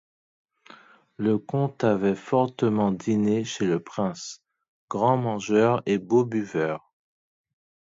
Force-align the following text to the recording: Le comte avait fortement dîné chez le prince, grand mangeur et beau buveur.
Le 1.17 1.37
comte 1.37 1.83
avait 1.83 2.15
fortement 2.15 2.91
dîné 2.91 3.43
chez 3.45 3.65
le 3.67 3.79
prince, 3.79 4.41
grand 4.89 5.15
mangeur 5.15 5.83
et 5.85 5.99
beau 5.99 6.25
buveur. 6.25 6.91